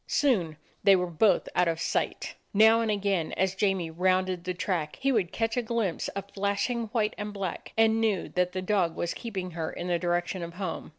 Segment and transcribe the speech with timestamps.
[0.07, 2.33] Soon they were both out of sight.
[2.55, 6.85] Now and again, as Jamie rounded the track, he would catch a glimpse of flashing
[6.87, 10.55] white and black, and knew that the dog was keeping her in the direction of
[10.55, 10.89] home.